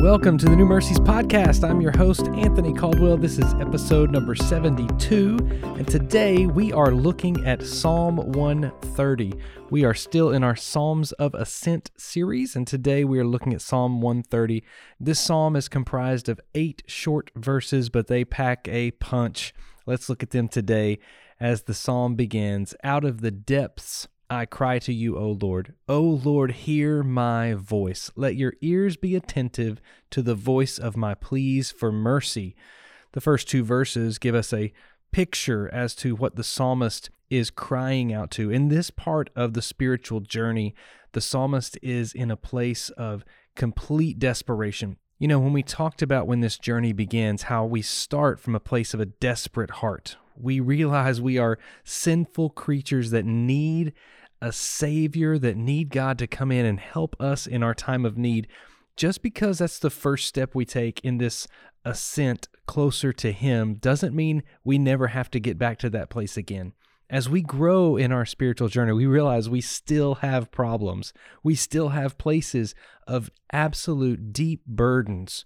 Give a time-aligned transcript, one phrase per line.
[0.00, 1.68] Welcome to the New Mercies Podcast.
[1.68, 3.16] I'm your host, Anthony Caldwell.
[3.16, 5.38] This is episode number 72.
[5.62, 9.32] And today we are looking at Psalm 130.
[9.70, 13.62] We are still in our Psalms of Ascent series, and today we are looking at
[13.62, 14.62] Psalm 130.
[15.00, 19.54] This psalm is comprised of eight short verses, but they pack a punch.
[19.86, 20.98] Let's look at them today
[21.40, 25.74] as the psalm begins Out of the depths I cry to you, O Lord.
[25.88, 28.10] O Lord, hear my voice.
[28.16, 29.80] Let your ears be attentive
[30.10, 32.56] to the voice of my pleas for mercy.
[33.12, 34.72] The first two verses give us a
[35.12, 38.50] picture as to what the psalmist is crying out to.
[38.50, 40.74] In this part of the spiritual journey,
[41.12, 44.96] the psalmist is in a place of complete desperation.
[45.18, 48.60] You know, when we talked about when this journey begins, how we start from a
[48.60, 50.16] place of a desperate heart.
[50.40, 53.92] We realize we are sinful creatures that need
[54.40, 58.18] a Savior, that need God to come in and help us in our time of
[58.18, 58.48] need.
[58.96, 61.46] Just because that's the first step we take in this
[61.84, 66.36] ascent closer to Him doesn't mean we never have to get back to that place
[66.36, 66.72] again.
[67.08, 71.12] As we grow in our spiritual journey, we realize we still have problems.
[71.44, 72.74] We still have places
[73.06, 75.44] of absolute deep burdens.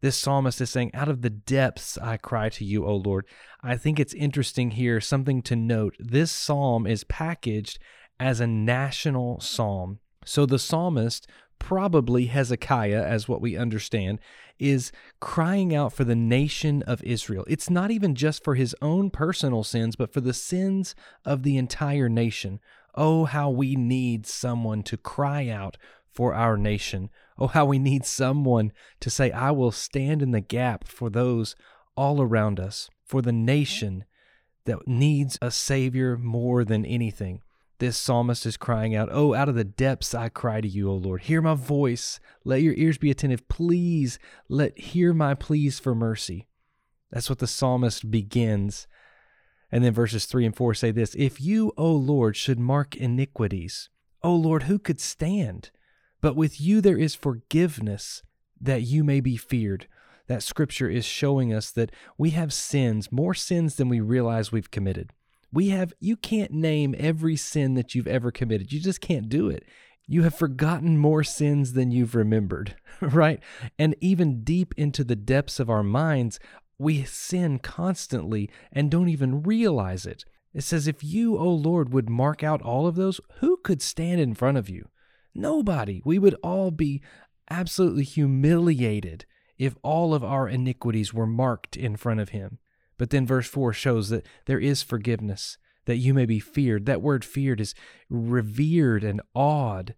[0.00, 3.26] This psalmist is saying, Out of the depths I cry to you, O Lord.
[3.62, 5.96] I think it's interesting here, something to note.
[5.98, 7.78] This psalm is packaged
[8.20, 10.00] as a national psalm.
[10.24, 11.26] So the psalmist,
[11.58, 14.20] probably Hezekiah, as what we understand,
[14.58, 17.44] is crying out for the nation of Israel.
[17.46, 20.94] It's not even just for his own personal sins, but for the sins
[21.24, 22.60] of the entire nation.
[22.94, 25.76] Oh, how we need someone to cry out
[26.16, 27.10] for our nation.
[27.38, 31.54] Oh, how we need someone to say, I will stand in the gap for those
[31.94, 34.04] all around us, for the nation
[34.64, 37.42] that needs a Savior more than anything.
[37.78, 40.94] This psalmist is crying out, Oh, out of the depths I cry to you, O
[40.94, 41.22] Lord.
[41.22, 42.18] Hear my voice.
[42.42, 43.46] Let your ears be attentive.
[43.48, 46.48] Please let hear my pleas for mercy.
[47.10, 48.86] That's what the psalmist begins.
[49.70, 53.90] And then verses 3 and 4 say this If you, O Lord, should mark iniquities,
[54.22, 55.70] O Lord, who could stand?
[56.26, 58.24] But with you there is forgiveness
[58.60, 59.86] that you may be feared.
[60.26, 64.72] That scripture is showing us that we have sins, more sins than we realize we've
[64.72, 65.12] committed.
[65.52, 68.72] We have, you can't name every sin that you've ever committed.
[68.72, 69.68] You just can't do it.
[70.08, 73.38] You have forgotten more sins than you've remembered, right?
[73.78, 76.40] And even deep into the depths of our minds,
[76.76, 80.24] we sin constantly and don't even realize it.
[80.52, 84.20] It says, If you, O Lord, would mark out all of those, who could stand
[84.20, 84.88] in front of you?
[85.36, 86.00] Nobody.
[86.04, 87.02] We would all be
[87.50, 89.26] absolutely humiliated
[89.58, 92.58] if all of our iniquities were marked in front of him.
[92.98, 96.86] But then verse 4 shows that there is forgiveness, that you may be feared.
[96.86, 97.74] That word feared is
[98.08, 99.94] revered and awed.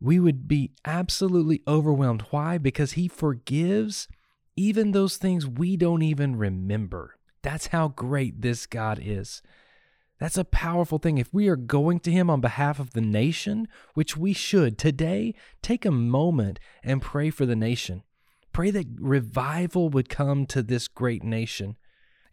[0.00, 2.26] We would be absolutely overwhelmed.
[2.30, 2.58] Why?
[2.58, 4.08] Because he forgives
[4.56, 7.16] even those things we don't even remember.
[7.42, 9.42] That's how great this God is.
[10.20, 11.16] That's a powerful thing.
[11.16, 15.34] If we are going to Him on behalf of the nation, which we should today,
[15.62, 18.02] take a moment and pray for the nation.
[18.52, 21.76] Pray that revival would come to this great nation.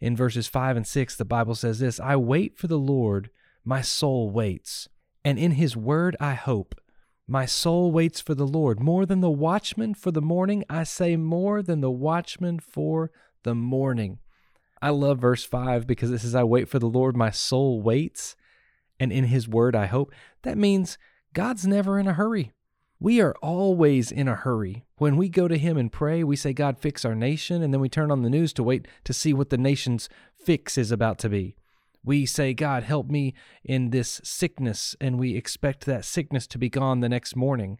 [0.00, 3.30] In verses 5 and 6, the Bible says this I wait for the Lord,
[3.64, 4.88] my soul waits,
[5.24, 6.78] and in his word I hope.
[7.26, 8.80] My soul waits for the Lord.
[8.80, 13.10] More than the watchman for the morning, I say more than the watchman for
[13.42, 14.18] the morning.
[14.80, 18.36] I love verse 5 because it says, I wait for the Lord, my soul waits,
[19.00, 20.12] and in his word I hope.
[20.42, 20.98] That means
[21.32, 22.52] God's never in a hurry.
[23.00, 24.84] We are always in a hurry.
[24.96, 27.80] When we go to Him and pray, we say, God, fix our nation, and then
[27.80, 31.18] we turn on the news to wait to see what the nation's fix is about
[31.20, 31.54] to be.
[32.04, 36.68] We say, God, help me in this sickness, and we expect that sickness to be
[36.68, 37.78] gone the next morning.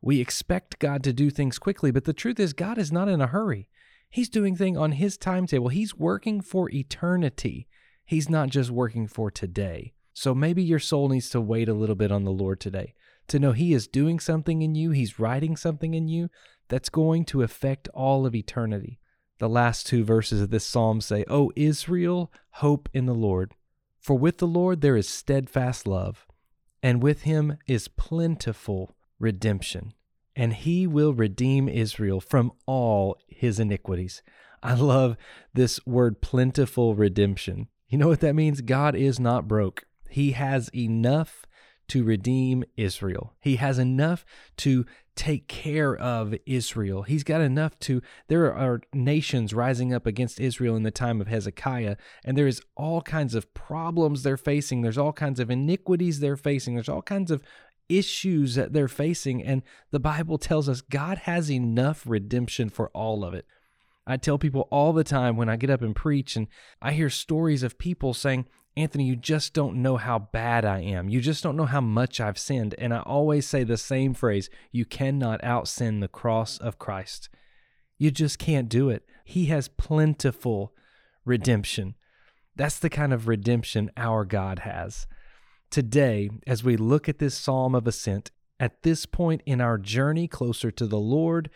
[0.00, 3.20] We expect God to do things quickly, but the truth is, God is not in
[3.20, 3.68] a hurry.
[4.12, 5.68] He's doing things on His timetable.
[5.68, 7.66] He's working for eternity.
[8.04, 9.94] He's not just working for today.
[10.12, 12.94] So maybe your soul needs to wait a little bit on the Lord today
[13.28, 16.28] to know He is doing something in you, He's writing something in you
[16.68, 19.00] that's going to affect all of eternity.
[19.38, 23.54] The last two verses of this psalm say, O Israel, hope in the Lord.
[23.98, 26.26] For with the Lord there is steadfast love,
[26.82, 29.94] and with him is plentiful redemption,
[30.34, 34.22] and he will redeem Israel from all his iniquities.
[34.62, 35.16] I love
[35.52, 37.68] this word plentiful redemption.
[37.88, 38.60] You know what that means?
[38.60, 39.84] God is not broke.
[40.08, 41.46] He has enough
[41.88, 43.34] to redeem Israel.
[43.40, 44.24] He has enough
[44.58, 47.02] to take care of Israel.
[47.02, 48.00] He's got enough to.
[48.28, 52.62] There are nations rising up against Israel in the time of Hezekiah, and there is
[52.76, 54.80] all kinds of problems they're facing.
[54.80, 56.74] There's all kinds of iniquities they're facing.
[56.74, 57.42] There's all kinds of
[57.88, 59.42] issues that they're facing.
[59.42, 63.46] And the Bible tells us God has enough redemption for all of it.
[64.06, 66.48] I tell people all the time when I get up and preach, and
[66.80, 68.46] I hear stories of people saying,
[68.76, 71.08] Anthony, you just don't know how bad I am.
[71.08, 72.74] You just don't know how much I've sinned.
[72.78, 77.28] And I always say the same phrase you cannot out sin the cross of Christ.
[77.98, 79.04] You just can't do it.
[79.24, 80.72] He has plentiful
[81.24, 81.94] redemption.
[82.56, 85.06] That's the kind of redemption our God has.
[85.72, 88.30] Today, as we look at this psalm of ascent,
[88.60, 91.48] at this point in our journey closer to the Lord,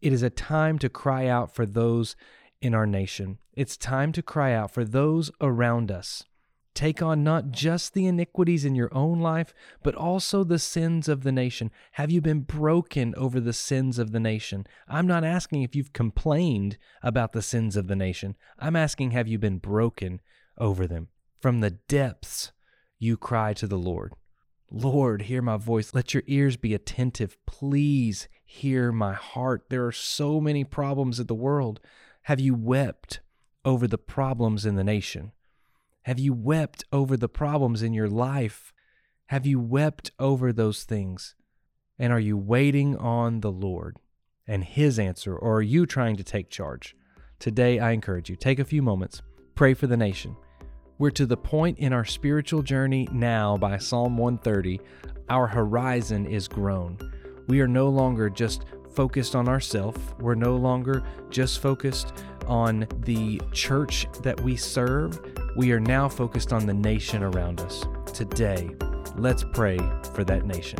[0.00, 2.14] it is a time to cry out for those
[2.62, 3.38] in our nation.
[3.52, 6.22] It's time to cry out for those around us.
[6.72, 11.24] Take on not just the iniquities in your own life, but also the sins of
[11.24, 11.72] the nation.
[11.94, 14.68] Have you been broken over the sins of the nation?
[14.86, 18.36] I'm not asking if you've complained about the sins of the nation.
[18.56, 20.20] I'm asking, have you been broken
[20.58, 21.08] over them?
[21.40, 22.52] From the depths,
[23.04, 24.14] you cry to the Lord.
[24.70, 25.94] Lord, hear my voice.
[25.94, 27.36] Let your ears be attentive.
[27.46, 29.66] Please hear my heart.
[29.68, 31.80] There are so many problems in the world.
[32.22, 33.20] Have you wept
[33.64, 35.32] over the problems in the nation?
[36.02, 38.72] Have you wept over the problems in your life?
[39.26, 41.34] Have you wept over those things?
[41.98, 43.98] And are you waiting on the Lord
[44.46, 46.96] and His answer, or are you trying to take charge?
[47.38, 49.22] Today, I encourage you take a few moments,
[49.54, 50.36] pray for the nation.
[50.96, 54.80] We're to the point in our spiritual journey now by Psalm 130.
[55.28, 56.98] Our horizon is grown.
[57.48, 59.98] We are no longer just focused on ourselves.
[60.20, 62.12] We're no longer just focused
[62.46, 65.20] on the church that we serve.
[65.56, 67.84] We are now focused on the nation around us.
[68.12, 68.70] Today,
[69.16, 69.78] let's pray
[70.12, 70.78] for that nation.